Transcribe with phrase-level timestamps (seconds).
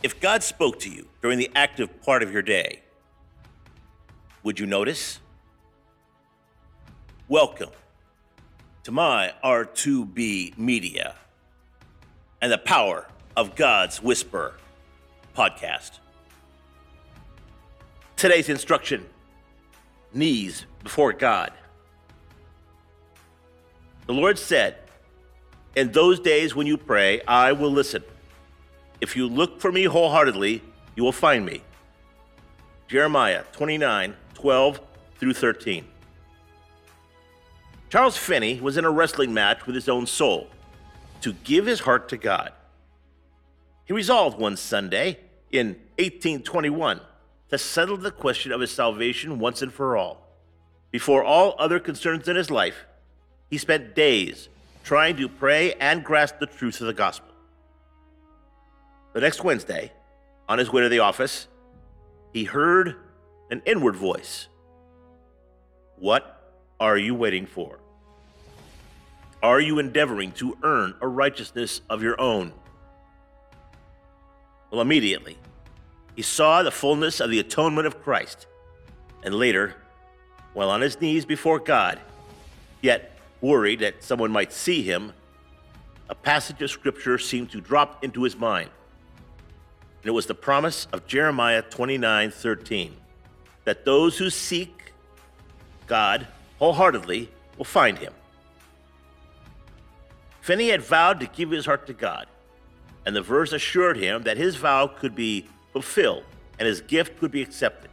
[0.00, 2.82] If God spoke to you during the active part of your day,
[4.44, 5.18] would you notice?
[7.26, 7.70] Welcome
[8.84, 11.16] to my R2B Media
[12.40, 14.54] and the Power of God's Whisper
[15.36, 15.98] podcast.
[18.14, 19.04] Today's instruction
[20.14, 21.52] knees before God.
[24.06, 24.76] The Lord said,
[25.74, 28.04] In those days when you pray, I will listen.
[29.00, 30.62] If you look for me wholeheartedly,
[30.96, 31.62] you will find me.
[32.88, 34.80] Jeremiah 29 12
[35.18, 35.84] through 13.
[37.90, 40.48] Charles Finney was in a wrestling match with his own soul
[41.22, 42.52] to give his heart to God.
[43.84, 45.18] He resolved one Sunday
[45.50, 47.00] in 1821
[47.50, 50.28] to settle the question of his salvation once and for all.
[50.90, 52.84] Before all other concerns in his life,
[53.50, 54.48] he spent days
[54.84, 57.28] trying to pray and grasp the truth of the gospel.
[59.14, 59.92] The next Wednesday,
[60.48, 61.48] on his way to the office,
[62.32, 62.96] he heard
[63.50, 64.48] an inward voice
[65.96, 67.80] What are you waiting for?
[69.42, 72.52] Are you endeavoring to earn a righteousness of your own?
[74.70, 75.38] Well, immediately,
[76.16, 78.46] he saw the fullness of the atonement of Christ,
[79.22, 79.76] and later,
[80.52, 81.98] while on his knees before God,
[82.82, 85.12] yet worried that someone might see him,
[86.10, 88.70] a passage of Scripture seemed to drop into his mind.
[90.02, 92.96] And it was the promise of Jeremiah 29 13
[93.64, 94.92] that those who seek
[95.86, 96.26] God
[96.58, 98.14] wholeheartedly will find him.
[100.40, 102.26] Finney had vowed to give his heart to God,
[103.04, 106.24] and the verse assured him that his vow could be fulfilled
[106.58, 107.90] and his gift could be accepted.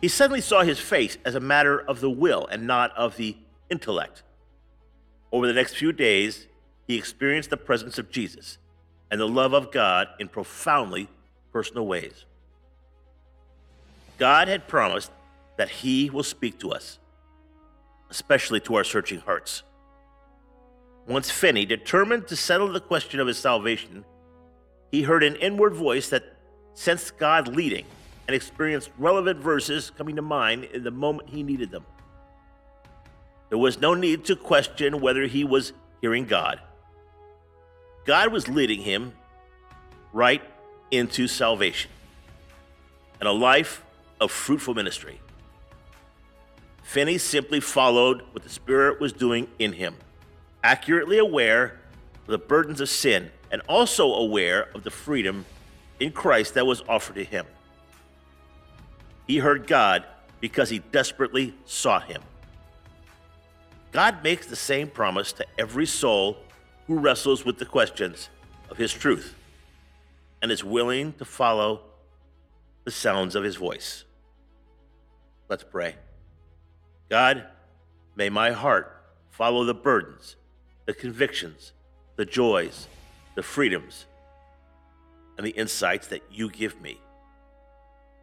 [0.00, 3.36] He suddenly saw his face as a matter of the will and not of the
[3.70, 4.24] intellect.
[5.30, 6.48] Over the next few days,
[6.86, 8.58] he experienced the presence of Jesus
[9.12, 11.06] and the love of God in profoundly
[11.52, 12.24] personal ways.
[14.16, 15.12] God had promised
[15.58, 16.98] that He will speak to us,
[18.08, 19.64] especially to our searching hearts.
[21.06, 24.02] Once Finney determined to settle the question of his salvation,
[24.90, 26.24] he heard an inward voice that
[26.72, 27.84] sensed God leading
[28.26, 31.84] and experienced relevant verses coming to mind in the moment he needed them.
[33.50, 36.60] There was no need to question whether he was hearing God.
[38.04, 39.12] God was leading him
[40.12, 40.42] right
[40.90, 41.90] into salvation
[43.20, 43.84] and a life
[44.20, 45.20] of fruitful ministry.
[46.82, 49.94] Finney simply followed what the Spirit was doing in him,
[50.62, 51.78] accurately aware
[52.22, 55.44] of the burdens of sin and also aware of the freedom
[56.00, 57.46] in Christ that was offered to him.
[59.26, 60.04] He heard God
[60.40, 62.20] because he desperately sought him.
[63.92, 66.38] God makes the same promise to every soul
[66.86, 68.28] who wrestles with the questions
[68.70, 69.34] of his truth
[70.40, 71.82] and is willing to follow
[72.84, 74.04] the sounds of his voice.
[75.48, 75.94] Let's pray.
[77.08, 77.46] God,
[78.16, 80.36] may my heart follow the burdens,
[80.86, 81.72] the convictions,
[82.16, 82.88] the joys,
[83.36, 84.06] the freedoms,
[85.36, 87.00] and the insights that you give me,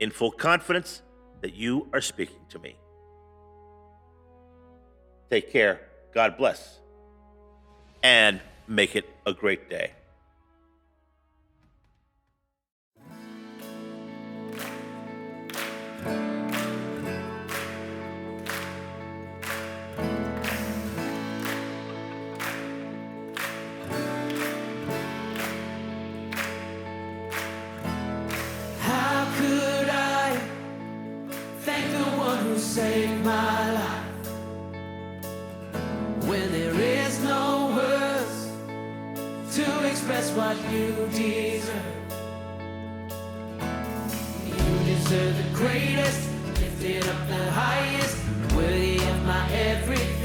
[0.00, 1.02] in full confidence
[1.40, 2.76] that you are speaking to me.
[5.30, 5.80] Take care.
[6.12, 6.81] God bless.
[8.02, 9.92] And make it a great day.
[40.36, 41.74] What you deserve?
[44.46, 48.16] You deserve the greatest, lifted up the highest,
[48.54, 50.21] worthy of my everything.